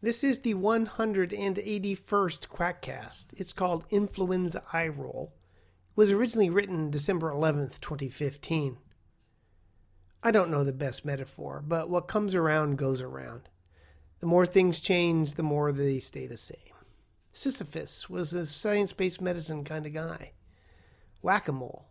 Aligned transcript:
This 0.00 0.22
is 0.22 0.38
the 0.38 0.54
181st 0.54 2.46
Quackcast. 2.46 3.26
It's 3.36 3.52
called 3.52 3.84
Influenza 3.90 4.62
Eye 4.72 4.86
Roll. 4.86 5.32
It 5.90 5.96
was 5.96 6.12
originally 6.12 6.50
written 6.50 6.88
December 6.88 7.32
11th, 7.32 7.80
2015. 7.80 8.78
I 10.22 10.30
don't 10.30 10.52
know 10.52 10.62
the 10.62 10.72
best 10.72 11.04
metaphor, 11.04 11.64
but 11.66 11.90
what 11.90 12.06
comes 12.06 12.36
around 12.36 12.78
goes 12.78 13.02
around. 13.02 13.48
The 14.20 14.28
more 14.28 14.46
things 14.46 14.80
change, 14.80 15.34
the 15.34 15.42
more 15.42 15.72
they 15.72 15.98
stay 15.98 16.28
the 16.28 16.36
same. 16.36 16.58
Sisyphus 17.32 18.08
was 18.08 18.32
a 18.32 18.46
science 18.46 18.92
based 18.92 19.20
medicine 19.20 19.64
kind 19.64 19.84
of 19.84 19.94
guy. 19.94 20.30
Whack 21.22 21.48
a 21.48 21.52
mole. 21.52 21.88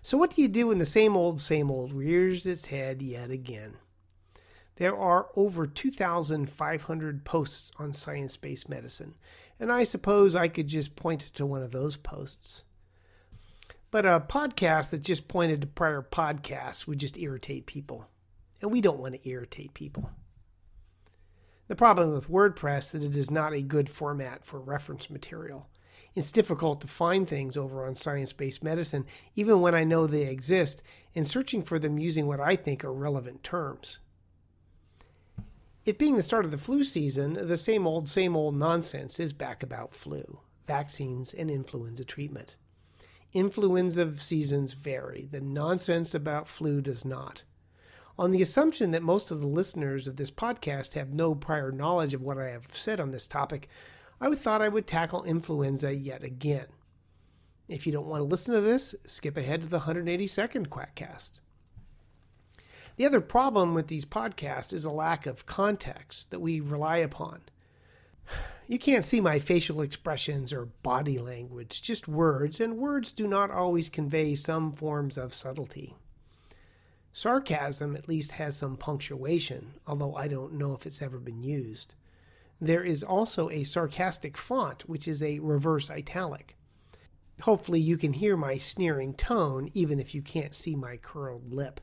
So, 0.00 0.16
what 0.16 0.30
do 0.30 0.40
you 0.40 0.48
do 0.48 0.68
when 0.68 0.78
the 0.78 0.86
same 0.86 1.14
old, 1.14 1.40
same 1.40 1.70
old 1.70 1.92
rears 1.92 2.46
its 2.46 2.66
head 2.66 3.02
yet 3.02 3.30
again? 3.30 3.76
There 4.82 4.98
are 4.98 5.28
over 5.36 5.68
2,500 5.68 7.24
posts 7.24 7.70
on 7.78 7.92
science 7.92 8.36
based 8.36 8.68
medicine, 8.68 9.14
and 9.60 9.70
I 9.70 9.84
suppose 9.84 10.34
I 10.34 10.48
could 10.48 10.66
just 10.66 10.96
point 10.96 11.20
to 11.34 11.46
one 11.46 11.62
of 11.62 11.70
those 11.70 11.96
posts. 11.96 12.64
But 13.92 14.04
a 14.04 14.26
podcast 14.28 14.90
that 14.90 15.04
just 15.04 15.28
pointed 15.28 15.60
to 15.60 15.66
prior 15.68 16.02
podcasts 16.02 16.84
would 16.88 16.98
just 16.98 17.16
irritate 17.16 17.66
people, 17.66 18.08
and 18.60 18.72
we 18.72 18.80
don't 18.80 18.98
want 18.98 19.14
to 19.14 19.28
irritate 19.28 19.72
people. 19.72 20.10
The 21.68 21.76
problem 21.76 22.12
with 22.12 22.28
WordPress 22.28 22.78
is 22.78 22.90
that 22.90 23.02
it 23.04 23.14
is 23.14 23.30
not 23.30 23.52
a 23.52 23.62
good 23.62 23.88
format 23.88 24.44
for 24.44 24.58
reference 24.58 25.08
material. 25.08 25.68
It's 26.16 26.32
difficult 26.32 26.80
to 26.80 26.88
find 26.88 27.28
things 27.28 27.56
over 27.56 27.86
on 27.86 27.94
science 27.94 28.32
based 28.32 28.64
medicine, 28.64 29.06
even 29.36 29.60
when 29.60 29.76
I 29.76 29.84
know 29.84 30.08
they 30.08 30.26
exist, 30.26 30.82
and 31.14 31.24
searching 31.24 31.62
for 31.62 31.78
them 31.78 32.00
using 32.00 32.26
what 32.26 32.40
I 32.40 32.56
think 32.56 32.84
are 32.84 32.92
relevant 32.92 33.44
terms. 33.44 34.00
It 35.84 35.98
being 35.98 36.14
the 36.14 36.22
start 36.22 36.44
of 36.44 36.52
the 36.52 36.58
flu 36.58 36.84
season, 36.84 37.32
the 37.32 37.56
same 37.56 37.88
old, 37.88 38.06
same 38.06 38.36
old 38.36 38.54
nonsense 38.54 39.18
is 39.18 39.32
back 39.32 39.64
about 39.64 39.96
flu, 39.96 40.38
vaccines, 40.64 41.34
and 41.34 41.50
influenza 41.50 42.04
treatment. 42.04 42.56
Influenza 43.32 44.16
seasons 44.16 44.74
vary. 44.74 45.26
The 45.28 45.40
nonsense 45.40 46.14
about 46.14 46.46
flu 46.46 46.80
does 46.80 47.04
not. 47.04 47.42
On 48.16 48.30
the 48.30 48.42
assumption 48.42 48.92
that 48.92 49.02
most 49.02 49.32
of 49.32 49.40
the 49.40 49.48
listeners 49.48 50.06
of 50.06 50.18
this 50.18 50.30
podcast 50.30 50.94
have 50.94 51.12
no 51.12 51.34
prior 51.34 51.72
knowledge 51.72 52.14
of 52.14 52.22
what 52.22 52.38
I 52.38 52.50
have 52.50 52.68
said 52.72 53.00
on 53.00 53.10
this 53.10 53.26
topic, 53.26 53.68
I 54.20 54.32
thought 54.36 54.62
I 54.62 54.68
would 54.68 54.86
tackle 54.86 55.24
influenza 55.24 55.92
yet 55.92 56.22
again. 56.22 56.66
If 57.66 57.88
you 57.88 57.92
don't 57.92 58.06
want 58.06 58.20
to 58.20 58.24
listen 58.24 58.54
to 58.54 58.60
this, 58.60 58.94
skip 59.04 59.36
ahead 59.36 59.62
to 59.62 59.66
the 59.66 59.80
182nd 59.80 60.68
Quackcast. 60.68 61.40
The 62.96 63.06
other 63.06 63.20
problem 63.20 63.74
with 63.74 63.88
these 63.88 64.04
podcasts 64.04 64.72
is 64.72 64.84
a 64.84 64.90
lack 64.90 65.26
of 65.26 65.46
context 65.46 66.30
that 66.30 66.40
we 66.40 66.60
rely 66.60 66.98
upon. 66.98 67.40
You 68.68 68.78
can't 68.78 69.04
see 69.04 69.20
my 69.20 69.38
facial 69.38 69.80
expressions 69.80 70.52
or 70.52 70.66
body 70.82 71.18
language, 71.18 71.82
just 71.82 72.06
words, 72.06 72.60
and 72.60 72.78
words 72.78 73.12
do 73.12 73.26
not 73.26 73.50
always 73.50 73.88
convey 73.88 74.34
some 74.34 74.72
forms 74.72 75.18
of 75.18 75.34
subtlety. 75.34 75.94
Sarcasm 77.12 77.96
at 77.96 78.08
least 78.08 78.32
has 78.32 78.56
some 78.56 78.76
punctuation, 78.76 79.74
although 79.86 80.14
I 80.14 80.28
don't 80.28 80.54
know 80.54 80.72
if 80.74 80.86
it's 80.86 81.02
ever 81.02 81.18
been 81.18 81.42
used. 81.42 81.94
There 82.60 82.84
is 82.84 83.02
also 83.02 83.50
a 83.50 83.64
sarcastic 83.64 84.36
font, 84.36 84.88
which 84.88 85.08
is 85.08 85.22
a 85.22 85.40
reverse 85.40 85.90
italic. 85.90 86.56
Hopefully, 87.42 87.80
you 87.80 87.98
can 87.98 88.12
hear 88.12 88.36
my 88.36 88.56
sneering 88.56 89.14
tone 89.14 89.70
even 89.74 89.98
if 89.98 90.14
you 90.14 90.22
can't 90.22 90.54
see 90.54 90.76
my 90.76 90.96
curled 90.96 91.52
lip. 91.52 91.80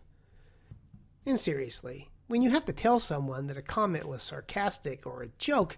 And 1.26 1.40
seriously, 1.40 2.10
when 2.28 2.42
you 2.42 2.50
have 2.52 2.66
to 2.66 2.74
tell 2.74 3.00
someone 3.00 3.48
that 3.48 3.58
a 3.58 3.62
comment 3.62 4.08
was 4.08 4.24
sarcastic 4.24 5.06
or 5.06 5.24
a 5.24 5.30
joke, 5.38 5.78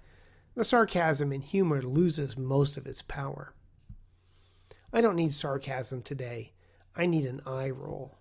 the 0.56 0.64
sarcasm 0.64 1.32
and 1.32 1.44
humor 1.44 1.82
loses 1.82 2.38
most 2.38 2.78
of 2.78 2.86
its 2.86 3.02
power. 3.02 3.54
I 4.94 5.00
don't 5.02 5.16
need 5.16 5.34
sarcasm 5.34 6.02
today. 6.02 6.54
I 6.96 7.06
need 7.06 7.26
an 7.26 7.42
eye 7.46 7.70
roll. 7.70 8.18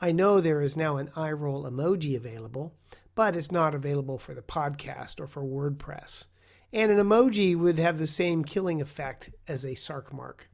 I 0.00 0.12
know 0.12 0.40
there 0.40 0.60
is 0.60 0.76
now 0.76 0.98
an 0.98 1.10
eye 1.16 1.32
roll 1.32 1.64
emoji 1.64 2.14
available, 2.14 2.74
but 3.14 3.34
it's 3.34 3.50
not 3.50 3.74
available 3.74 4.18
for 4.18 4.34
the 4.34 4.42
podcast 4.42 5.18
or 5.18 5.26
for 5.26 5.42
WordPress. 5.42 6.26
And 6.72 6.92
an 6.92 6.98
emoji 6.98 7.56
would 7.56 7.78
have 7.78 7.98
the 7.98 8.06
same 8.06 8.44
killing 8.44 8.80
effect 8.80 9.30
as 9.48 9.64
a 9.64 9.70
sarc 9.70 10.12
mark. 10.12 10.50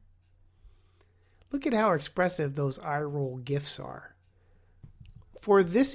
Look 1.51 1.67
at 1.67 1.75
how 1.75 1.93
expressive 1.93 2.55
those 2.55 2.79
eye 2.79 3.03
roll 3.03 3.39
gifs 3.39 3.81
are. 3.81 4.14
For 5.45 5.63
this 5.63 5.95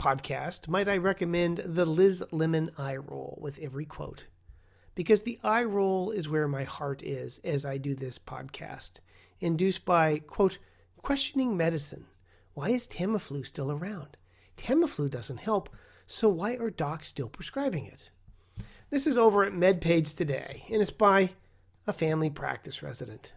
podcast, 0.00 0.66
might 0.66 0.88
I 0.88 0.96
recommend 0.96 1.58
the 1.58 1.86
Liz 1.86 2.24
Lemon 2.32 2.72
eye 2.76 2.96
roll 2.96 3.38
with 3.40 3.60
every 3.60 3.84
quote? 3.84 4.26
Because 4.96 5.22
the 5.22 5.38
eye 5.44 5.62
roll 5.62 6.10
is 6.10 6.28
where 6.28 6.48
my 6.48 6.64
heart 6.64 7.00
is 7.04 7.38
as 7.44 7.64
I 7.64 7.78
do 7.78 7.94
this 7.94 8.18
podcast, 8.18 8.98
induced 9.38 9.84
by, 9.84 10.18
quote, 10.18 10.58
questioning 11.02 11.56
medicine. 11.56 12.06
Why 12.54 12.70
is 12.70 12.88
Tamiflu 12.88 13.46
still 13.46 13.70
around? 13.70 14.16
Tamiflu 14.56 15.08
doesn't 15.08 15.38
help, 15.38 15.70
so 16.08 16.28
why 16.28 16.56
are 16.56 16.68
docs 16.68 17.06
still 17.06 17.28
prescribing 17.28 17.86
it? 17.86 18.10
This 18.90 19.06
is 19.06 19.16
over 19.16 19.44
at 19.44 19.52
MedPage 19.52 20.16
today, 20.16 20.64
and 20.68 20.82
it's 20.82 20.90
by 20.90 21.30
a 21.86 21.92
family 21.92 22.28
practice 22.28 22.82
resident. 22.82 23.34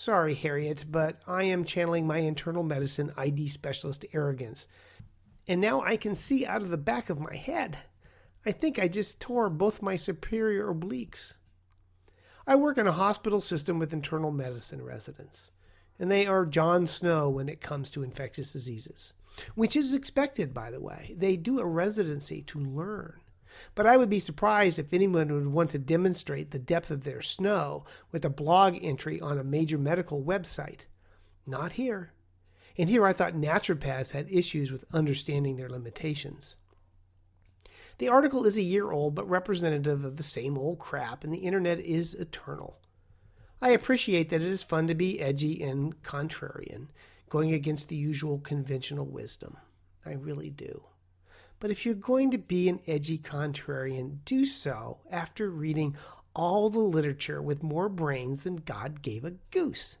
Sorry, 0.00 0.32
Harriet, 0.32 0.86
but 0.90 1.20
I 1.26 1.42
am 1.42 1.66
channeling 1.66 2.06
my 2.06 2.20
internal 2.20 2.62
medicine 2.62 3.12
ID 3.18 3.48
specialist 3.48 4.06
arrogance. 4.14 4.66
And 5.46 5.60
now 5.60 5.82
I 5.82 5.98
can 5.98 6.14
see 6.14 6.46
out 6.46 6.62
of 6.62 6.70
the 6.70 6.78
back 6.78 7.10
of 7.10 7.20
my 7.20 7.36
head. 7.36 7.76
I 8.46 8.52
think 8.52 8.78
I 8.78 8.88
just 8.88 9.20
tore 9.20 9.50
both 9.50 9.82
my 9.82 9.96
superior 9.96 10.72
obliques. 10.72 11.36
I 12.46 12.56
work 12.56 12.78
in 12.78 12.86
a 12.86 12.92
hospital 12.92 13.42
system 13.42 13.78
with 13.78 13.92
internal 13.92 14.30
medicine 14.30 14.82
residents, 14.82 15.50
and 15.98 16.10
they 16.10 16.26
are 16.26 16.46
Jon 16.46 16.86
Snow 16.86 17.28
when 17.28 17.50
it 17.50 17.60
comes 17.60 17.90
to 17.90 18.02
infectious 18.02 18.54
diseases, 18.54 19.12
which 19.54 19.76
is 19.76 19.92
expected, 19.92 20.54
by 20.54 20.70
the 20.70 20.80
way. 20.80 21.14
They 21.14 21.36
do 21.36 21.60
a 21.60 21.66
residency 21.66 22.40
to 22.44 22.58
learn. 22.58 23.20
But 23.74 23.86
I 23.86 23.96
would 23.96 24.10
be 24.10 24.18
surprised 24.18 24.78
if 24.78 24.92
anyone 24.92 25.32
would 25.32 25.46
want 25.48 25.70
to 25.70 25.78
demonstrate 25.78 26.50
the 26.50 26.58
depth 26.58 26.90
of 26.90 27.04
their 27.04 27.22
snow 27.22 27.84
with 28.12 28.24
a 28.24 28.30
blog 28.30 28.78
entry 28.80 29.20
on 29.20 29.38
a 29.38 29.44
major 29.44 29.78
medical 29.78 30.22
website. 30.22 30.86
Not 31.46 31.74
here. 31.74 32.12
And 32.78 32.88
here 32.88 33.04
I 33.06 33.12
thought 33.12 33.34
naturopaths 33.34 34.12
had 34.12 34.30
issues 34.30 34.72
with 34.72 34.84
understanding 34.92 35.56
their 35.56 35.68
limitations. 35.68 36.56
The 37.98 38.08
article 38.08 38.46
is 38.46 38.56
a 38.56 38.62
year 38.62 38.92
old, 38.92 39.14
but 39.14 39.28
representative 39.28 40.04
of 40.04 40.16
the 40.16 40.22
same 40.22 40.56
old 40.56 40.78
crap, 40.78 41.22
and 41.22 41.34
the 41.34 41.38
internet 41.38 41.80
is 41.80 42.14
eternal. 42.14 42.80
I 43.60 43.70
appreciate 43.70 44.30
that 44.30 44.40
it 44.40 44.48
is 44.48 44.62
fun 44.62 44.88
to 44.88 44.94
be 44.94 45.20
edgy 45.20 45.62
and 45.62 46.02
contrarian, 46.02 46.86
going 47.28 47.52
against 47.52 47.88
the 47.88 47.96
usual 47.96 48.38
conventional 48.38 49.04
wisdom. 49.04 49.58
I 50.06 50.12
really 50.12 50.48
do. 50.48 50.84
But 51.60 51.70
if 51.70 51.84
you're 51.84 51.94
going 51.94 52.30
to 52.30 52.38
be 52.38 52.68
an 52.68 52.80
edgy 52.86 53.18
contrarian, 53.18 54.18
do 54.24 54.44
so 54.44 54.98
after 55.10 55.50
reading 55.50 55.94
all 56.34 56.70
the 56.70 56.78
literature 56.78 57.42
with 57.42 57.62
more 57.62 57.88
brains 57.88 58.44
than 58.44 58.56
God 58.56 59.02
gave 59.02 59.24
a 59.24 59.32
goose. 59.50 59.98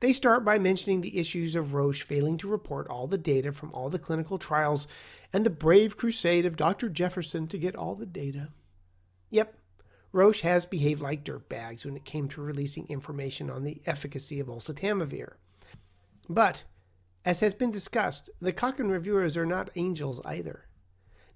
They 0.00 0.12
start 0.12 0.44
by 0.44 0.58
mentioning 0.58 1.00
the 1.00 1.18
issues 1.18 1.54
of 1.54 1.74
Roche 1.74 2.02
failing 2.02 2.36
to 2.38 2.48
report 2.48 2.88
all 2.88 3.06
the 3.06 3.18
data 3.18 3.52
from 3.52 3.72
all 3.72 3.88
the 3.88 3.98
clinical 3.98 4.38
trials 4.38 4.88
and 5.32 5.46
the 5.46 5.50
brave 5.50 5.96
crusade 5.96 6.46
of 6.46 6.56
Dr. 6.56 6.88
Jefferson 6.88 7.46
to 7.48 7.58
get 7.58 7.76
all 7.76 7.94
the 7.94 8.06
data. 8.06 8.48
Yep, 9.30 9.56
Roche 10.12 10.40
has 10.40 10.66
behaved 10.66 11.00
like 11.00 11.24
dirtbags 11.24 11.84
when 11.84 11.96
it 11.96 12.04
came 12.04 12.28
to 12.28 12.42
releasing 12.42 12.86
information 12.88 13.48
on 13.48 13.64
the 13.64 13.80
efficacy 13.86 14.40
of 14.40 14.48
oseltamivir. 14.48 15.34
But 16.28 16.64
as 17.24 17.40
has 17.40 17.54
been 17.54 17.70
discussed, 17.70 18.30
the 18.40 18.52
Cochrane 18.52 18.88
reviewers 18.88 19.36
are 19.36 19.46
not 19.46 19.70
angels 19.76 20.20
either. 20.24 20.66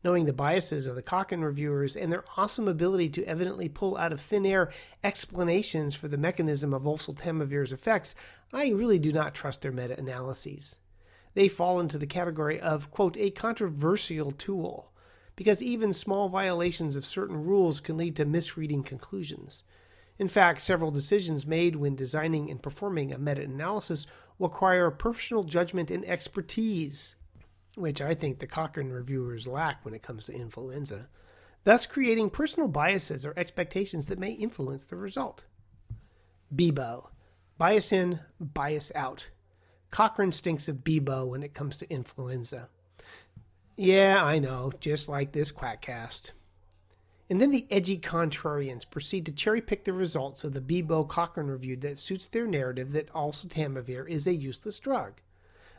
Knowing 0.05 0.25
the 0.25 0.33
biases 0.33 0.87
of 0.87 0.95
the 0.95 1.03
Cochrane 1.03 1.41
reviewers 1.41 1.97
and 1.97 2.13
their 2.13 2.25
awesome 2.37 2.69
ability 2.69 3.09
to 3.09 3.25
evidently 3.25 3.69
pull 3.69 3.97
out 3.97 4.13
of 4.13 4.21
thin 4.21 4.47
air 4.47 4.71
explanations 5.03 5.95
for 5.95 6.09
the 6.09 6.19
mechanism 6.19 6.73
of 6.73 6.83
oseltamivir's 6.83 7.73
effects, 7.73 8.15
I 8.53 8.71
really 8.71 8.99
do 8.99 9.11
not 9.13 9.35
trust 9.35 9.63
their 9.63 9.73
meta 9.73 9.99
analyses. 9.99 10.79
They 11.35 11.49
fall 11.49 11.81
into 11.81 11.99
the 11.99 12.07
category 12.07 12.61
of, 12.61 12.91
quote, 12.91 13.17
a 13.17 13.31
controversial 13.31 14.33
tool, 14.33 14.93
because 15.35 15.63
even 15.63 15.93
small 15.93 16.29
violations 16.29 16.97
of 16.97 17.05
certain 17.05 17.45
rules 17.45 17.81
can 17.81 17.97
lead 17.97 18.17
to 18.17 18.25
misreading 18.25 18.83
conclusions. 18.83 19.63
In 20.19 20.29
fact, 20.29 20.63
several 20.63 20.91
decisions 20.91 21.47
made 21.47 21.77
when 21.77 21.95
designing 21.95 22.51
and 22.51 22.63
performing 22.63 23.13
a 23.13 23.19
meta 23.19 23.43
analysis 23.43 24.07
require 24.39 24.91
personal 24.91 25.45
judgment 25.45 25.91
and 25.91 26.05
expertise, 26.05 27.17
which 27.77 28.01
I 28.01 28.15
think 28.15 28.39
the 28.39 28.47
Cochrane 28.47 28.91
reviewers 28.91 29.47
lack 29.47 29.85
when 29.85 29.95
it 29.95 30.03
comes 30.03 30.27
to 30.27 30.35
influenza, 30.35 31.09
thus 31.65 31.87
creating 31.87 32.31
personal 32.31 32.69
biases 32.69 33.25
or 33.25 33.35
expectations 33.37 34.07
that 34.07 34.19
may 34.19 34.33
influence 34.33 34.85
the 34.85 34.97
result. 34.97 35.45
BIBO 36.55 37.09
bias 37.59 37.93
in, 37.93 38.21
bias 38.41 38.93
out. 38.95 39.29
Cochrane 39.91 40.33
stinks 40.33 40.69
of 40.69 40.85
BIBO 40.85 41.27
when 41.27 41.43
it 41.43 41.55
comes 41.55 41.79
to 41.79 41.91
influenza. 41.91 42.69
Yeah, 43.77 44.23
I 44.23 44.39
know, 44.39 44.73
just 44.81 45.09
like 45.09 45.33
this 45.33 45.53
Quackcast. 45.53 46.33
And 47.29 47.41
then 47.41 47.51
the 47.51 47.67
edgy 47.71 47.99
contrarians 47.99 48.89
proceed 48.89 49.27
to 49.27 49.33
cherry 49.33 49.61
pick 49.61 49.85
the 49.85 49.93
results 49.93 50.45
of 50.45 50.53
the 50.53 50.61
BIBO 50.61 51.09
Cochrane 51.09 51.49
review 51.49 51.77
that 51.79 51.99
suits 51.99 52.29
their 52.29 52.47
narrative 52.47 52.93
that 52.93 53.13
oseltamivir 53.13 54.09
is 54.09 54.27
a 54.27 54.35
useless 54.35 54.79
drug. 54.79 55.15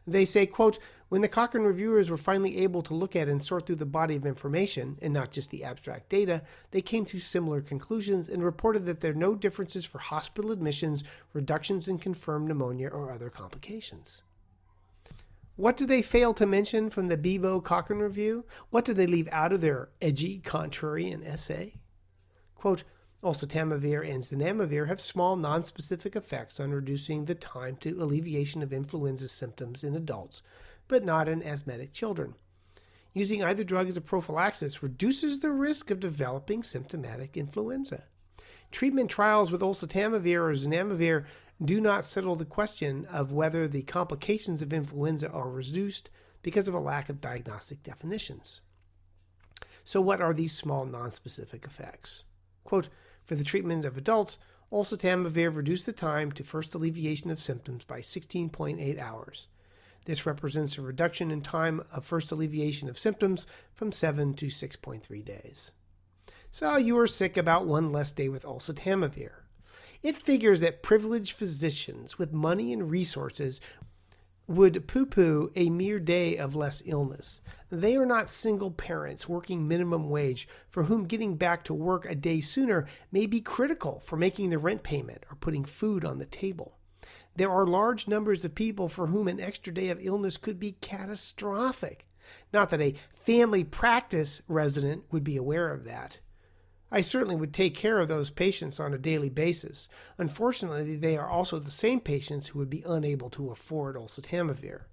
They 0.05 0.25
say, 0.25 0.45
quote, 0.45 0.79
when 1.09 1.21
the 1.21 1.27
Cochrane 1.27 1.65
reviewers 1.65 2.09
were 2.09 2.17
finally 2.17 2.59
able 2.59 2.81
to 2.83 2.93
look 2.93 3.15
at 3.15 3.29
and 3.29 3.43
sort 3.43 3.65
through 3.65 3.75
the 3.75 3.85
body 3.85 4.15
of 4.15 4.25
information, 4.25 4.97
and 5.01 5.13
not 5.13 5.31
just 5.31 5.51
the 5.51 5.63
abstract 5.63 6.09
data, 6.09 6.41
they 6.71 6.81
came 6.81 7.05
to 7.05 7.19
similar 7.19 7.61
conclusions 7.61 8.29
and 8.29 8.43
reported 8.43 8.85
that 8.85 9.01
there 9.01 9.11
are 9.11 9.15
no 9.15 9.35
differences 9.35 9.85
for 9.85 9.99
hospital 9.99 10.51
admissions, 10.51 11.03
reductions 11.33 11.87
in 11.87 11.97
confirmed 11.97 12.47
pneumonia, 12.47 12.89
or 12.89 13.11
other 13.11 13.29
complications. 13.29 14.21
What 15.57 15.75
do 15.75 15.87
they 15.87 16.03
fail 16.03 16.35
to 16.35 16.45
mention 16.45 16.91
from 16.91 17.07
the 17.07 17.17
BIBO 17.17 17.63
Cochrane 17.63 17.99
review? 17.99 18.45
What 18.69 18.85
do 18.85 18.93
they 18.93 19.07
leave 19.07 19.27
out 19.31 19.51
of 19.51 19.59
their 19.59 19.89
edgy 19.99 20.39
contrarian 20.39 21.25
essay? 21.25 21.77
Quote, 22.53 22.83
Oseltamivir 23.23 24.07
and 24.07 24.21
zanamivir 24.21 24.87
have 24.87 25.01
small 25.01 25.35
nonspecific 25.35 26.15
effects 26.15 26.59
on 26.59 26.69
reducing 26.69 27.25
the 27.25 27.33
time 27.33 27.75
to 27.77 27.99
alleviation 27.99 28.61
of 28.61 28.71
influenza 28.71 29.27
symptoms 29.27 29.83
in 29.83 29.95
adults, 29.95 30.43
but 30.87 31.03
not 31.03 31.27
in 31.27 31.41
asthmatic 31.41 31.91
children. 31.91 32.35
Using 33.15 33.43
either 33.43 33.63
drug 33.63 33.87
as 33.87 33.97
a 33.97 34.01
prophylaxis 34.01 34.83
reduces 34.83 35.39
the 35.39 35.49
risk 35.49 35.89
of 35.89 35.99
developing 35.99 36.61
symptomatic 36.61 37.35
influenza. 37.35 38.03
Treatment 38.71 39.09
trials 39.09 39.51
with 39.51 39.61
oseltamivir 39.61 40.35
or 40.35 40.51
zanamivir 40.51 41.25
do 41.63 41.81
not 41.81 42.05
settle 42.05 42.35
the 42.35 42.45
question 42.45 43.05
of 43.11 43.31
whether 43.31 43.67
the 43.67 43.81
complications 43.81 44.61
of 44.61 44.71
influenza 44.71 45.29
are 45.29 45.49
reduced 45.49 46.09
because 46.43 46.67
of 46.67 46.73
a 46.73 46.79
lack 46.79 47.09
of 47.09 47.19
diagnostic 47.19 47.81
definitions. 47.83 48.61
So, 49.83 50.01
what 50.01 50.21
are 50.21 50.33
these 50.33 50.53
small 50.53 50.85
nonspecific 50.85 51.65
effects? 51.65 52.23
Quote, 52.63 52.89
for 53.23 53.35
the 53.35 53.43
treatment 53.43 53.85
of 53.85 53.97
adults, 53.97 54.37
oseltamivir 54.71 55.53
reduced 55.55 55.85
the 55.85 55.93
time 55.93 56.31
to 56.33 56.43
first 56.43 56.75
alleviation 56.75 57.31
of 57.31 57.41
symptoms 57.41 57.83
by 57.85 57.99
16.8 57.99 58.99
hours. 58.99 59.47
This 60.05 60.25
represents 60.25 60.77
a 60.77 60.81
reduction 60.81 61.31
in 61.31 61.41
time 61.41 61.81
of 61.91 62.05
first 62.05 62.31
alleviation 62.31 62.87
of 62.87 62.99
symptoms 62.99 63.47
from 63.73 63.91
7 63.91 64.33
to 64.35 64.45
6.3 64.45 65.25
days. 65.25 65.71
So 66.49 66.77
you 66.77 66.97
are 66.97 67.07
sick 67.07 67.35
about 67.35 67.65
one 67.65 67.91
less 67.91 68.11
day 68.11 68.29
with 68.29 68.43
oseltamivir. 68.43 69.31
It 70.03 70.15
figures 70.15 70.59
that 70.59 70.83
privileged 70.83 71.33
physicians 71.33 72.17
with 72.17 72.31
money 72.31 72.71
and 72.71 72.89
resources 72.89 73.59
would 74.47 74.87
poo 74.87 75.05
poo 75.05 75.51
a 75.55 75.69
mere 75.69 75.99
day 75.99 76.37
of 76.37 76.55
less 76.55 76.81
illness. 76.85 77.41
They 77.69 77.97
are 77.97 78.05
not 78.05 78.29
single 78.29 78.71
parents 78.71 79.27
working 79.27 79.67
minimum 79.67 80.09
wage 80.09 80.47
for 80.69 80.83
whom 80.83 81.03
getting 81.03 81.35
back 81.35 81.63
to 81.65 81.73
work 81.73 82.05
a 82.05 82.15
day 82.15 82.39
sooner 82.39 82.85
may 83.11 83.25
be 83.25 83.41
critical 83.41 83.99
for 83.99 84.15
making 84.15 84.49
the 84.49 84.57
rent 84.57 84.83
payment 84.83 85.25
or 85.29 85.35
putting 85.35 85.65
food 85.65 86.05
on 86.05 86.19
the 86.19 86.25
table. 86.25 86.77
There 87.35 87.51
are 87.51 87.67
large 87.67 88.07
numbers 88.07 88.45
of 88.45 88.55
people 88.55 88.87
for 88.87 89.07
whom 89.07 89.27
an 89.27 89.39
extra 89.39 89.73
day 89.73 89.89
of 89.89 89.99
illness 90.01 90.37
could 90.37 90.59
be 90.59 90.77
catastrophic. 90.79 92.07
Not 92.53 92.69
that 92.69 92.81
a 92.81 92.95
family 93.13 93.63
practice 93.63 94.41
resident 94.47 95.03
would 95.11 95.23
be 95.23 95.37
aware 95.37 95.73
of 95.73 95.83
that. 95.83 96.19
I 96.91 97.01
certainly 97.01 97.35
would 97.35 97.53
take 97.53 97.75
care 97.75 97.99
of 97.99 98.07
those 98.07 98.29
patients 98.29 98.79
on 98.79 98.93
a 98.93 98.97
daily 98.97 99.29
basis. 99.29 99.89
Unfortunately, 100.17 100.95
they 100.95 101.17
are 101.17 101.29
also 101.29 101.59
the 101.59 101.71
same 101.71 101.99
patients 101.99 102.47
who 102.47 102.59
would 102.59 102.69
be 102.69 102.83
unable 102.85 103.29
to 103.31 103.51
afford 103.51 103.95
oseltamivir. 103.95 104.83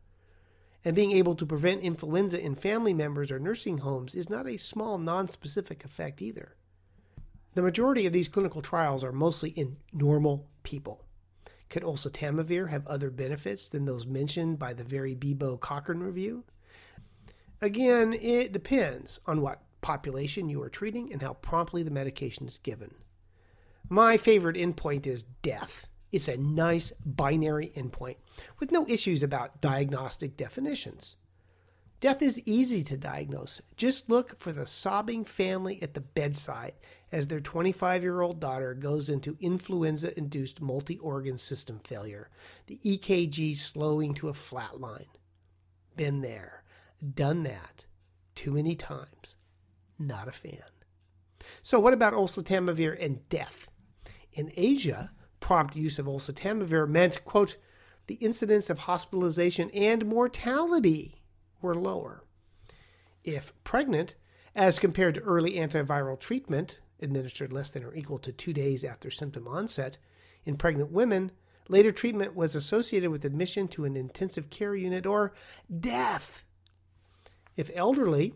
And 0.84 0.96
being 0.96 1.12
able 1.12 1.34
to 1.36 1.46
prevent 1.46 1.82
influenza 1.82 2.40
in 2.40 2.56
family 2.56 2.92
members 2.92 3.30
or 3.30 3.38
nursing 3.38 3.78
homes 3.78 4.14
is 4.14 4.28
not 4.28 4.46
a 4.46 4.58
small 4.58 4.98
non-specific 4.98 5.84
effect 5.84 6.20
either. 6.20 6.56
The 7.54 7.62
majority 7.62 8.04
of 8.06 8.12
these 8.12 8.28
clinical 8.28 8.60
trials 8.60 9.04
are 9.04 9.12
mostly 9.12 9.50
in 9.50 9.76
normal 9.92 10.48
people. 10.64 11.04
Could 11.70 11.84
oseltamivir 11.84 12.70
have 12.70 12.86
other 12.86 13.10
benefits 13.10 13.68
than 13.68 13.84
those 13.84 14.06
mentioned 14.06 14.58
by 14.58 14.74
the 14.74 14.84
very 14.84 15.14
BIBO 15.14 15.60
Cochrane 15.60 16.00
review? 16.00 16.44
Again, 17.60 18.12
it 18.12 18.52
depends 18.52 19.20
on 19.26 19.40
what 19.40 19.62
population 19.84 20.48
you 20.48 20.62
are 20.62 20.70
treating 20.70 21.12
and 21.12 21.20
how 21.20 21.34
promptly 21.34 21.82
the 21.82 21.90
medication 21.90 22.46
is 22.46 22.56
given. 22.56 22.94
My 23.86 24.16
favorite 24.16 24.56
endpoint 24.56 25.06
is 25.06 25.24
death. 25.42 25.86
It's 26.10 26.26
a 26.26 26.38
nice 26.38 26.90
binary 27.04 27.70
endpoint 27.76 28.16
with 28.58 28.72
no 28.72 28.88
issues 28.88 29.22
about 29.22 29.60
diagnostic 29.60 30.38
definitions. 30.38 31.16
Death 32.00 32.22
is 32.22 32.40
easy 32.46 32.82
to 32.82 32.96
diagnose. 32.96 33.60
Just 33.76 34.08
look 34.08 34.38
for 34.38 34.52
the 34.52 34.64
sobbing 34.64 35.22
family 35.22 35.82
at 35.82 35.92
the 35.92 36.00
bedside 36.00 36.72
as 37.12 37.26
their 37.26 37.40
25 37.40 38.02
year 38.02 38.22
old 38.22 38.40
daughter 38.40 38.72
goes 38.72 39.10
into 39.10 39.36
influenza 39.38 40.16
induced 40.16 40.62
multi 40.62 40.96
organ 40.98 41.36
system 41.36 41.78
failure, 41.84 42.30
the 42.68 42.78
EKG 42.78 43.54
slowing 43.58 44.14
to 44.14 44.30
a 44.30 44.34
flat 44.34 44.80
line. 44.80 45.08
Been 45.94 46.22
there, 46.22 46.64
done 47.14 47.42
that 47.42 47.84
too 48.34 48.52
many 48.52 48.74
times 48.74 49.36
not 49.98 50.28
a 50.28 50.32
fan. 50.32 50.62
So, 51.62 51.78
what 51.80 51.94
about 51.94 52.14
oseltamivir 52.14 53.02
and 53.02 53.28
death? 53.28 53.68
In 54.32 54.52
Asia, 54.56 55.12
prompt 55.40 55.76
use 55.76 55.98
of 55.98 56.06
oseltamivir 56.06 56.88
meant, 56.88 57.24
quote, 57.24 57.56
the 58.06 58.14
incidence 58.16 58.68
of 58.68 58.80
hospitalization 58.80 59.70
and 59.70 60.06
mortality 60.06 61.22
were 61.62 61.74
lower. 61.74 62.24
If 63.22 63.54
pregnant, 63.64 64.14
as 64.54 64.78
compared 64.78 65.14
to 65.14 65.20
early 65.20 65.54
antiviral 65.54 66.18
treatment, 66.20 66.80
administered 67.00 67.52
less 67.52 67.70
than 67.70 67.84
or 67.84 67.94
equal 67.94 68.18
to 68.18 68.32
two 68.32 68.52
days 68.52 68.84
after 68.84 69.10
symptom 69.10 69.48
onset, 69.48 69.96
in 70.44 70.56
pregnant 70.56 70.92
women, 70.92 71.32
later 71.68 71.90
treatment 71.90 72.36
was 72.36 72.54
associated 72.54 73.10
with 73.10 73.24
admission 73.24 73.68
to 73.68 73.84
an 73.86 73.96
intensive 73.96 74.50
care 74.50 74.74
unit 74.74 75.06
or 75.06 75.32
death. 75.80 76.44
If 77.56 77.70
elderly, 77.74 78.34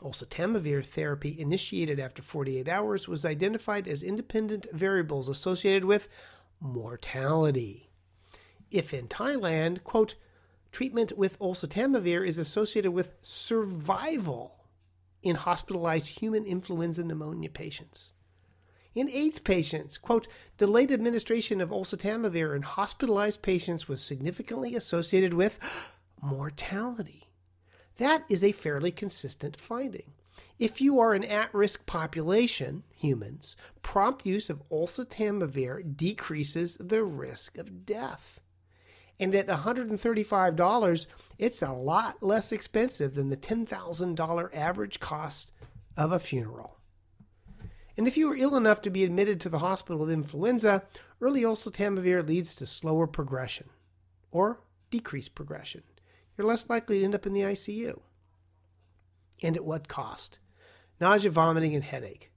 Oseltamivir 0.00 0.84
therapy 0.84 1.38
initiated 1.38 2.00
after 2.00 2.20
48 2.20 2.68
hours 2.68 3.08
was 3.08 3.24
identified 3.24 3.86
as 3.86 4.02
independent 4.02 4.66
variables 4.72 5.28
associated 5.28 5.84
with 5.84 6.08
mortality. 6.60 7.90
If 8.70 8.92
in 8.92 9.06
Thailand, 9.06 9.84
quote, 9.84 10.16
treatment 10.72 11.16
with 11.16 11.38
oseltamivir 11.38 12.26
is 12.26 12.38
associated 12.38 12.90
with 12.90 13.14
survival 13.22 14.66
in 15.22 15.36
hospitalized 15.36 16.18
human 16.18 16.44
influenza 16.44 17.04
pneumonia 17.04 17.48
patients. 17.48 18.12
In 18.94 19.08
AIDS 19.08 19.38
patients, 19.38 19.98
quote, 19.98 20.28
delayed 20.58 20.92
administration 20.92 21.60
of 21.60 21.70
oseltamivir 21.70 22.54
in 22.54 22.62
hospitalized 22.62 23.42
patients 23.42 23.88
was 23.88 24.02
significantly 24.02 24.74
associated 24.74 25.34
with 25.34 25.58
mortality. 26.20 27.28
That 27.96 28.24
is 28.28 28.42
a 28.42 28.52
fairly 28.52 28.90
consistent 28.90 29.58
finding. 29.58 30.12
If 30.58 30.80
you 30.80 30.98
are 30.98 31.14
an 31.14 31.24
at 31.24 31.54
risk 31.54 31.86
population, 31.86 32.82
humans, 32.94 33.54
prompt 33.82 34.26
use 34.26 34.50
of 34.50 34.68
oseltamivir 34.68 35.96
decreases 35.96 36.76
the 36.80 37.04
risk 37.04 37.56
of 37.56 37.86
death. 37.86 38.40
And 39.20 39.34
at 39.34 39.46
$135, 39.46 41.06
it's 41.38 41.62
a 41.62 41.72
lot 41.72 42.22
less 42.22 42.50
expensive 42.50 43.14
than 43.14 43.28
the 43.28 43.36
$10,000 43.36 44.54
average 44.54 44.98
cost 44.98 45.52
of 45.96 46.10
a 46.10 46.18
funeral. 46.18 46.78
And 47.96 48.08
if 48.08 48.16
you 48.16 48.28
are 48.32 48.36
ill 48.36 48.56
enough 48.56 48.80
to 48.82 48.90
be 48.90 49.04
admitted 49.04 49.40
to 49.40 49.48
the 49.48 49.60
hospital 49.60 50.00
with 50.00 50.10
influenza, 50.10 50.82
early 51.20 51.42
oseltamivir 51.42 52.26
leads 52.26 52.56
to 52.56 52.66
slower 52.66 53.06
progression 53.06 53.68
or 54.32 54.58
decreased 54.90 55.36
progression 55.36 55.84
you're 56.36 56.46
less 56.46 56.68
likely 56.68 56.98
to 56.98 57.04
end 57.04 57.14
up 57.14 57.26
in 57.26 57.32
the 57.32 57.40
ICU. 57.40 58.00
And 59.42 59.56
at 59.56 59.64
what 59.64 59.88
cost? 59.88 60.38
Nausea, 61.00 61.30
vomiting, 61.30 61.74
and 61.74 61.84
headache. 61.84 62.30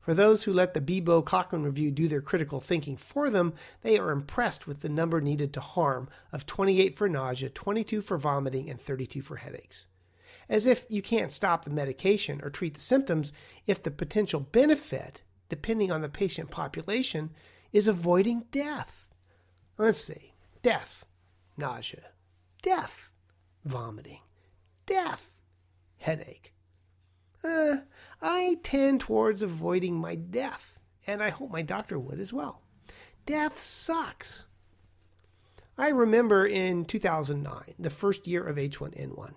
For 0.00 0.12
those 0.12 0.44
who 0.44 0.52
let 0.52 0.74
the 0.74 0.82
BIBO 0.82 1.24
Cochrane 1.24 1.62
review 1.62 1.90
do 1.90 2.08
their 2.08 2.20
critical 2.20 2.60
thinking 2.60 2.96
for 2.96 3.30
them, 3.30 3.54
they 3.80 3.98
are 3.98 4.10
impressed 4.10 4.66
with 4.66 4.82
the 4.82 4.88
number 4.90 5.20
needed 5.20 5.54
to 5.54 5.60
harm 5.60 6.10
of 6.30 6.44
28 6.44 6.94
for 6.94 7.08
nausea, 7.08 7.48
22 7.48 8.02
for 8.02 8.18
vomiting, 8.18 8.68
and 8.68 8.78
32 8.78 9.22
for 9.22 9.36
headaches. 9.36 9.86
As 10.46 10.66
if 10.66 10.84
you 10.90 11.00
can't 11.00 11.32
stop 11.32 11.64
the 11.64 11.70
medication 11.70 12.42
or 12.42 12.50
treat 12.50 12.74
the 12.74 12.80
symptoms 12.80 13.32
if 13.66 13.82
the 13.82 13.90
potential 13.90 14.40
benefit, 14.40 15.22
depending 15.48 15.90
on 15.90 16.02
the 16.02 16.10
patient 16.10 16.50
population, 16.50 17.30
is 17.72 17.88
avoiding 17.88 18.44
death. 18.50 19.06
Let's 19.78 19.98
see 19.98 20.34
death, 20.62 21.06
nausea, 21.56 22.10
death 22.62 23.10
vomiting, 23.64 24.20
death, 24.86 25.30
headache. 25.98 26.52
Uh, 27.42 27.76
I 28.22 28.58
tend 28.62 29.00
towards 29.00 29.42
avoiding 29.42 29.96
my 29.96 30.14
death, 30.14 30.78
and 31.06 31.22
I 31.22 31.30
hope 31.30 31.50
my 31.50 31.62
doctor 31.62 31.98
would 31.98 32.20
as 32.20 32.32
well. 32.32 32.62
Death 33.26 33.58
sucks. 33.58 34.46
I 35.76 35.88
remember 35.88 36.46
in 36.46 36.84
2009, 36.84 37.74
the 37.78 37.90
first 37.90 38.26
year 38.26 38.46
of 38.46 38.56
H1N1, 38.56 39.32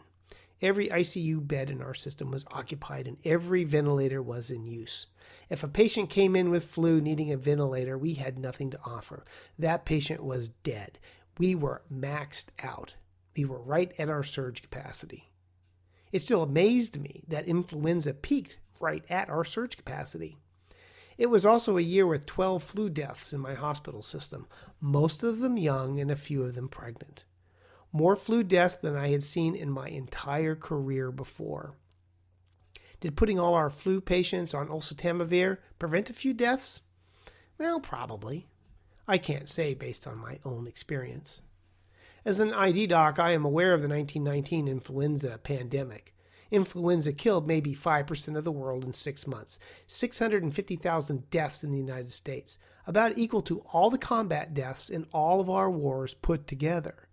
Every 0.62 0.88
ICU 0.88 1.48
bed 1.48 1.70
in 1.70 1.82
our 1.82 1.94
system 1.94 2.32
was 2.32 2.46
occupied 2.52 3.08
and 3.08 3.18
every 3.24 3.64
ventilator 3.64 4.24
was 4.24 4.50
in 4.50 4.66
use. 4.66 5.06
If 5.50 5.64
a 5.64 5.68
patient 5.68 6.10
came 6.10 6.36
in 6.36 6.50
with 6.50 6.64
flu 6.64 7.00
needing 7.00 7.32
a 7.32 7.38
ventilator, 7.38 7.98
we 7.98 8.16
had 8.16 8.40
nothing 8.40 8.72
to 8.72 8.80
offer. 8.84 9.24
That 9.60 9.86
patient 9.86 10.24
was 10.24 10.48
dead. 10.48 10.98
We 11.38 11.54
were 11.54 11.84
maxed 11.94 12.48
out. 12.64 12.96
We 13.38 13.46
were 13.46 13.62
right 13.62 13.94
at 13.98 14.10
our 14.10 14.24
surge 14.24 14.62
capacity. 14.62 15.32
It 16.12 16.20
still 16.20 16.44
amazed 16.44 17.00
me 17.00 17.24
that 17.28 17.48
influenza 17.48 18.14
peaked 18.14 18.58
right 18.80 19.06
at 19.10 19.30
our 19.30 19.44
surge 19.44 19.78
capacity. 19.78 20.38
It 21.18 21.28
was 21.28 21.46
also 21.46 21.78
a 21.78 21.82
year 21.82 22.06
with 22.06 22.26
12 22.26 22.64
flu 22.64 22.90
deaths 22.90 23.34
in 23.34 23.40
my 23.40 23.54
hospital 23.54 24.02
system, 24.02 24.48
most 24.82 25.24
of 25.24 25.40
them 25.40 25.58
young 25.58 26.00
and 26.00 26.12
a 26.12 26.16
few 26.16 26.44
of 26.44 26.56
them 26.56 26.68
pregnant 26.68 27.24
more 27.92 28.16
flu 28.16 28.44
deaths 28.44 28.76
than 28.76 28.96
I 28.96 29.10
had 29.10 29.24
seen 29.24 29.56
in 29.56 29.72
my 29.72 29.88
entire 29.88 30.56
career 30.56 31.12
before. 31.12 31.76
Did 33.00 33.16
putting 33.16 33.40
all 33.40 33.54
our 33.54 33.70
flu 33.70 34.02
patients 34.02 34.54
on 34.54 34.68
oseltamivir 34.68 35.58
prevent 35.80 36.10
a 36.10 36.14
few 36.14 36.34
deaths? 36.34 36.82
Well, 37.58 37.80
probably. 37.80 38.48
I 39.08 39.18
can't 39.18 39.50
say 39.50 39.74
based 39.74 40.08
on 40.08 40.18
my 40.18 40.40
own 40.44 40.68
experience. 40.68 41.42
As 42.26 42.40
an 42.40 42.54
ID 42.54 42.88
doc, 42.88 43.20
I 43.20 43.32
am 43.32 43.46
aware 43.46 43.74
of 43.74 43.82
the 43.82 43.88
1919 43.88 44.68
influenza 44.68 45.38
pandemic. 45.38 46.14
Influenza 46.50 47.12
killed 47.14 47.48
maybe 47.48 47.76
5% 47.76 48.38
of 48.38 48.44
the 48.44 48.52
world 48.52 48.84
in 48.84 48.94
six 48.94 49.28
months, 49.28 49.60
650,000 49.88 51.30
deaths 51.30 51.64
in 51.64 51.72
the 51.72 51.78
United 51.78 52.12
States, 52.12 52.58
about 52.86 53.18
equal 53.18 53.42
to 53.44 53.60
all 53.74 53.90
the 53.90 53.98
combat 53.98 54.54
deaths 54.54 54.90
in 54.90 55.06
all 55.14 55.42
of 55.42 55.50
our 55.50 55.70
wars 55.70 56.14
put 56.14 56.48
together. 56.48 57.08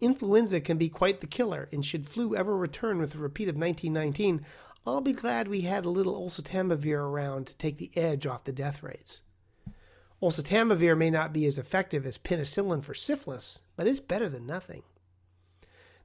Influenza 0.00 0.60
can 0.60 0.78
be 0.78 0.88
quite 0.88 1.20
the 1.20 1.26
killer, 1.26 1.68
and 1.72 1.84
should 1.84 2.08
flu 2.08 2.34
ever 2.34 2.56
return 2.56 2.98
with 2.98 3.14
a 3.14 3.18
repeat 3.18 3.48
of 3.48 3.56
1919, 3.56 4.44
I'll 4.86 5.02
be 5.02 5.12
glad 5.12 5.46
we 5.46 5.60
had 5.62 5.84
a 5.84 5.90
little 5.90 6.26
oseltamivir 6.26 6.98
around 6.98 7.46
to 7.46 7.56
take 7.56 7.78
the 7.78 7.90
edge 7.94 8.26
off 8.26 8.44
the 8.44 8.52
death 8.52 8.82
rates. 8.82 9.20
Oseltamivir 10.22 10.96
may 10.96 11.10
not 11.10 11.32
be 11.32 11.46
as 11.46 11.58
effective 11.58 12.04
as 12.04 12.18
penicillin 12.18 12.84
for 12.84 12.94
syphilis, 12.94 13.60
but 13.76 13.86
it's 13.86 14.00
better 14.00 14.28
than 14.28 14.46
nothing. 14.46 14.82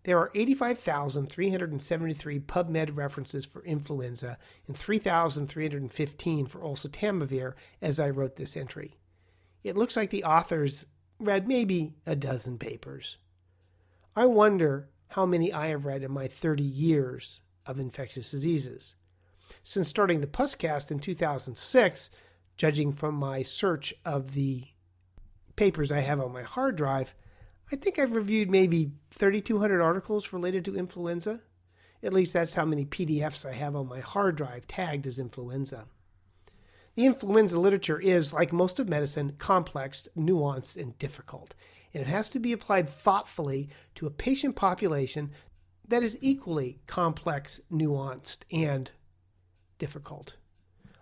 There 0.03 0.19
are 0.19 0.31
85,373 0.35 2.39
PubMed 2.41 2.95
references 2.95 3.43
for 3.43 3.65
influenza 3.65 4.37
and 4.67 4.77
3,315 4.77 6.45
for 6.45 6.59
oseltamivir 6.59 7.53
as 7.81 7.99
I 7.99 8.11
wrote 8.11 8.35
this 8.35 8.55
entry. 8.55 8.99
It 9.63 9.75
looks 9.75 9.97
like 9.97 10.11
the 10.11 10.23
authors 10.23 10.85
read 11.19 11.47
maybe 11.47 11.95
a 12.05 12.15
dozen 12.15 12.59
papers. 12.59 13.17
I 14.15 14.27
wonder 14.27 14.89
how 15.09 15.25
many 15.25 15.51
I 15.51 15.67
have 15.67 15.85
read 15.85 16.03
in 16.03 16.11
my 16.11 16.27
30 16.27 16.61
years 16.61 17.39
of 17.65 17.79
infectious 17.79 18.29
diseases. 18.29 18.93
Since 19.63 19.87
starting 19.87 20.21
the 20.21 20.27
Puscast 20.27 20.91
in 20.91 20.99
2006, 20.99 22.09
judging 22.57 22.93
from 22.93 23.15
my 23.15 23.43
search 23.43 23.93
of 24.05 24.33
the 24.33 24.65
papers 25.55 25.91
I 25.91 26.01
have 26.01 26.19
on 26.19 26.33
my 26.33 26.43
hard 26.43 26.75
drive, 26.75 27.15
I 27.71 27.75
think 27.75 27.97
I've 27.97 28.13
reviewed 28.13 28.49
maybe 28.49 28.91
3,200 29.11 29.81
articles 29.81 30.33
related 30.33 30.65
to 30.65 30.77
influenza. 30.77 31.41
At 32.03 32.13
least 32.13 32.33
that's 32.33 32.53
how 32.53 32.65
many 32.65 32.85
PDFs 32.85 33.45
I 33.45 33.53
have 33.53 33.75
on 33.75 33.87
my 33.87 33.99
hard 33.99 34.35
drive 34.35 34.67
tagged 34.67 35.07
as 35.07 35.17
influenza. 35.17 35.85
The 36.93 37.05
influenza 37.05 37.59
literature 37.59 37.99
is, 37.99 38.31
like 38.31 38.53
most 38.53 38.79
of 38.79 38.87
medicine, 38.87 39.35
complex, 39.37 40.07
nuanced, 40.15 40.81
and 40.81 40.97
difficult 40.97 41.55
and 41.95 42.01
it 42.01 42.07
has 42.07 42.27
to 42.27 42.39
be 42.39 42.51
applied 42.51 42.89
thoughtfully 42.89 43.69
to 43.95 44.05
a 44.05 44.11
patient 44.11 44.57
population 44.57 45.31
that 45.87 46.03
is 46.03 46.17
equally 46.19 46.81
complex, 46.87 47.61
nuanced, 47.71 48.39
and 48.51 48.91
difficult. 49.79 50.35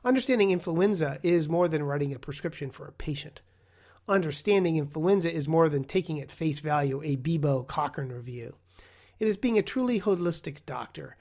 Understanding 0.06 0.52
influenza 0.52 1.18
is 1.24 1.48
more 1.48 1.70
than 1.70 1.84
writing 1.84 2.14
a 2.14 2.20
prescription 2.20 2.72
for 2.72 2.86
a 2.86 2.92
patient. 2.92 3.42
Understanding 4.06 4.76
influenza 4.76 5.32
is 5.32 5.48
more 5.48 5.70
than 5.70 5.86
taking 5.86 6.20
at 6.20 6.30
face 6.30 6.60
value 6.60 7.02
a 7.04 7.16
BIBO 7.16 7.66
Cochrane 7.68 8.10
review. 8.10 8.56
It 9.20 9.30
is 9.30 9.38
being 9.38 9.58
a 9.58 9.62
truly 9.62 10.02
holistic 10.02 10.66
doctor 10.66 11.16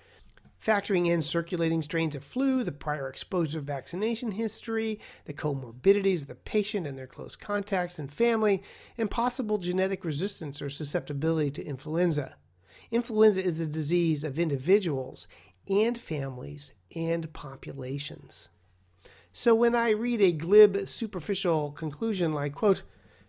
factoring 0.65 1.09
in 1.09 1.23
circulating 1.23 1.83
strains 1.83 2.15
of 2.15 2.23
flu, 2.23 2.63
the 2.63 2.73
prior 2.73 3.09
exposure 3.09 3.61
vaccination 3.61 4.31
history, 4.31 5.01
the 5.25 5.35
comorbidities 5.35 6.23
of 6.23 6.29
the 6.29 6.35
patient 6.35 6.87
and 6.87 6.97
their 6.97 7.07
close 7.07 7.35
contacts 7.35 7.99
and 7.99 8.13
family, 8.13 8.63
and 8.97 9.11
possible 9.11 9.59
genetic 9.59 10.05
resistance 10.05 10.63
or 10.63 10.71
susceptibility 10.71 11.51
to 11.51 11.65
influenza. 11.65 12.37
Influenza 12.91 13.43
is 13.43 13.61
a 13.61 13.67
disease 13.67 14.23
of 14.23 14.39
individuals 14.39 15.27
and 15.69 15.99
families 15.99 16.73
and 16.95 17.33
populations. 17.33 18.49
So 19.33 19.55
when 19.55 19.75
I 19.75 19.91
read 19.91 20.21
a 20.21 20.33
glib, 20.33 20.87
superficial 20.87 21.73
conclusion 21.73 22.35
like, 22.35 22.55
quote, 22.55 22.83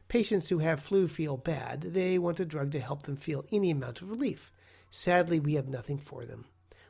patients 0.09 0.49
who 0.49 0.59
have 0.59 0.81
flu 0.81 1.07
feel 1.07 1.37
bad, 1.37 1.81
they 1.81 2.17
want 2.17 2.41
a 2.41 2.45
drug 2.45 2.71
to 2.71 2.79
help 2.79 3.03
them 3.03 3.15
feel 3.15 3.45
any 3.51 3.71
amount 3.71 4.01
of 4.01 4.09
relief. 4.09 4.51
Sadly, 4.89 5.39
we 5.39 5.53
have 5.53 5.69
nothing 5.69 5.97
for 5.97 6.25
them. 6.25 6.45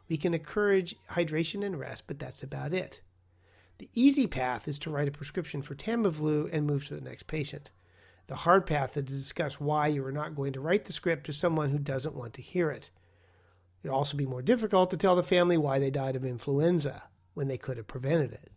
We 0.09 0.17
can 0.17 0.33
encourage 0.33 0.95
hydration 1.11 1.63
and 1.63 1.79
rest, 1.79 2.05
but 2.07 2.19
that's 2.19 2.43
about 2.43 2.73
it. 2.73 3.01
The 3.77 3.89
easy 3.93 4.27
path 4.27 4.67
is 4.67 4.79
to 4.79 4.89
write 4.89 5.07
a 5.07 5.11
prescription 5.11 5.61
for 5.61 5.75
Tamiflu 5.75 6.49
and 6.51 6.65
move 6.65 6.87
to 6.87 6.95
the 6.95 7.01
next 7.01 7.27
patient. 7.27 7.69
The 8.27 8.35
hard 8.35 8.65
path 8.65 8.97
is 8.97 9.05
to 9.05 9.13
discuss 9.13 9.59
why 9.59 9.87
you 9.87 10.03
are 10.05 10.11
not 10.11 10.35
going 10.35 10.53
to 10.53 10.61
write 10.61 10.85
the 10.85 10.93
script 10.93 11.25
to 11.25 11.33
someone 11.33 11.69
who 11.69 11.79
doesn't 11.79 12.15
want 12.15 12.33
to 12.35 12.41
hear 12.41 12.71
it. 12.71 12.89
It'd 13.83 13.93
also 13.93 14.17
be 14.17 14.25
more 14.25 14.41
difficult 14.41 14.89
to 14.91 14.97
tell 14.97 15.15
the 15.15 15.23
family 15.23 15.57
why 15.57 15.77
they 15.77 15.91
died 15.91 16.15
of 16.15 16.25
influenza 16.25 17.03
when 17.33 17.47
they 17.47 17.57
could 17.57 17.77
have 17.77 17.87
prevented 17.87 18.31
it. 18.31 18.52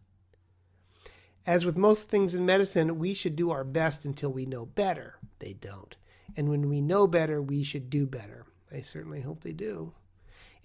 As 1.46 1.64
with 1.64 1.76
most 1.76 2.08
things 2.08 2.34
in 2.34 2.44
medicine, 2.44 2.98
we 2.98 3.14
should 3.14 3.36
do 3.36 3.52
our 3.52 3.62
best 3.62 4.04
until 4.04 4.30
we 4.32 4.46
know 4.46 4.66
better. 4.66 5.18
They 5.38 5.52
don't. 5.52 5.96
And 6.36 6.48
when 6.48 6.68
we 6.68 6.80
know 6.80 7.06
better, 7.06 7.40
we 7.40 7.62
should 7.62 7.88
do 7.88 8.04
better. 8.04 8.46
I 8.72 8.80
certainly 8.80 9.20
hope 9.20 9.44
they 9.44 9.52
do. 9.52 9.92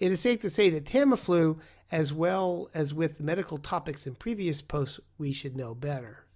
It 0.00 0.10
is 0.10 0.20
safe 0.20 0.40
to 0.40 0.50
say 0.50 0.70
that 0.70 0.84
Tamiflu, 0.84 1.60
as 1.92 2.12
well 2.12 2.68
as 2.74 2.92
with 2.92 3.18
the 3.18 3.22
medical 3.22 3.58
topics 3.58 4.06
in 4.06 4.16
previous 4.16 4.60
posts, 4.60 4.98
we 5.18 5.32
should 5.32 5.56
know 5.56 5.74
better. 5.74 6.26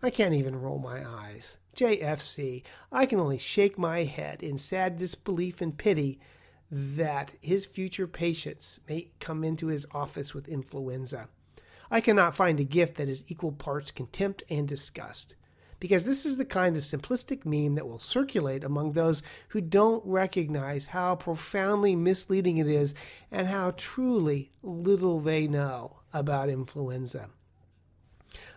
I 0.00 0.10
can't 0.10 0.34
even 0.34 0.54
roll 0.54 0.78
my 0.78 1.04
eyes. 1.04 1.58
JFC, 1.74 2.62
I 2.92 3.06
can 3.06 3.18
only 3.18 3.38
shake 3.38 3.76
my 3.76 4.04
head 4.04 4.42
in 4.42 4.56
sad 4.56 4.96
disbelief 4.96 5.60
and 5.60 5.76
pity 5.76 6.20
that 6.70 7.32
his 7.40 7.66
future 7.66 8.06
patients 8.06 8.78
may 8.88 9.10
come 9.18 9.42
into 9.42 9.66
his 9.66 9.86
office 9.92 10.32
with 10.32 10.48
influenza. 10.48 11.28
I 11.90 12.00
cannot 12.00 12.36
find 12.36 12.58
a 12.60 12.64
gift 12.64 12.96
that 12.96 13.08
is 13.08 13.24
equal 13.28 13.52
parts 13.52 13.90
contempt 13.90 14.42
and 14.50 14.66
disgust 14.66 15.36
because 15.78 16.04
this 16.04 16.24
is 16.24 16.36
the 16.36 16.44
kind 16.44 16.76
of 16.76 16.82
simplistic 16.82 17.44
meme 17.44 17.74
that 17.74 17.86
will 17.86 17.98
circulate 17.98 18.64
among 18.64 18.92
those 18.92 19.22
who 19.48 19.60
don't 19.60 20.04
recognize 20.06 20.86
how 20.86 21.14
profoundly 21.16 21.94
misleading 21.94 22.58
it 22.58 22.66
is 22.66 22.94
and 23.30 23.46
how 23.46 23.72
truly 23.76 24.50
little 24.62 25.20
they 25.20 25.46
know 25.46 25.98
about 26.12 26.48
influenza. 26.48 27.28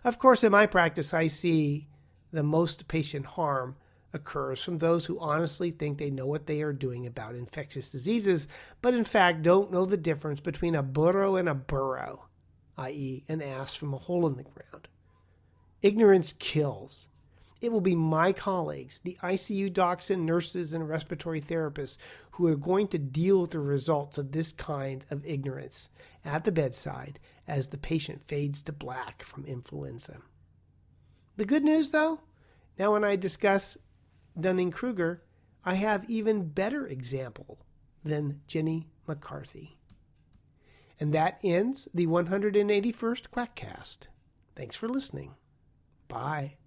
Of 0.04 0.18
course, 0.18 0.44
in 0.44 0.52
my 0.52 0.66
practice, 0.66 1.14
I 1.14 1.28
see 1.28 1.88
the 2.32 2.44
most 2.44 2.88
patient 2.88 3.26
harm 3.26 3.76
occurs 4.14 4.64
from 4.64 4.78
those 4.78 5.06
who 5.06 5.20
honestly 5.20 5.72
think 5.72 5.98
they 5.98 6.10
know 6.10 6.26
what 6.26 6.48
they 6.48 6.62
are 6.62 6.74
doing 6.74 7.06
about 7.06 7.36
infectious 7.36 7.92
diseases, 7.92 8.48
but 8.82 8.94
in 8.94 9.04
fact 9.04 9.44
don't 9.44 9.72
know 9.72 9.86
the 9.86 9.98
difference 9.98 10.40
between 10.40 10.74
a 10.74 10.82
burro 10.82 11.36
and 11.36 11.48
a 11.48 11.54
burrow, 11.54 12.26
i.e., 12.80 13.24
an 13.28 13.42
ass 13.42 13.76
from 13.76 13.94
a 13.94 13.98
hole 13.98 14.26
in 14.26 14.38
the 14.38 14.44
ground. 14.44 14.88
Ignorance 15.82 16.34
kills. 16.34 17.08
It 17.62 17.72
will 17.72 17.82
be 17.82 17.96
my 17.96 18.32
colleagues, 18.32 19.00
the 19.00 19.18
ICU 19.22 19.72
docs 19.74 20.10
and 20.10 20.26
nurses 20.26 20.74
and 20.74 20.88
respiratory 20.88 21.42
therapists, 21.42 21.98
who 22.32 22.48
are 22.48 22.56
going 22.56 22.88
to 22.90 22.98
deal 22.98 23.42
with 23.42 23.52
the 23.52 23.60
results 23.60 24.18
of 24.18 24.32
this 24.32 24.54
kind 24.54 25.06
of 25.12 25.26
ignorance 25.26 25.90
at 26.24 26.46
the 26.46 26.54
bedside 26.54 27.20
as 27.48 27.68
the 27.68 27.78
patient 27.78 28.22
fades 28.28 28.62
to 28.62 28.72
black 28.72 29.24
from 29.24 29.46
influenza. 29.46 30.18
The 31.36 31.46
good 31.46 31.64
news, 31.64 31.90
though, 31.90 32.22
now 32.78 32.94
when 32.94 33.04
I 33.04 33.18
discuss 33.18 33.78
Dunning 34.40 34.72
Kruger, 34.72 35.24
I 35.66 35.74
have 35.74 36.10
even 36.10 36.48
better 36.48 36.88
example 36.88 37.60
than 38.06 38.40
Jenny 38.48 38.88
McCarthy. 39.06 39.79
And 41.00 41.14
that 41.14 41.40
ends 41.44 41.88
the 41.94 42.08
181st 42.08 43.30
Quackcast. 43.30 44.08
Thanks 44.56 44.76
for 44.76 44.88
listening. 44.90 45.36
Bye. 46.08 46.59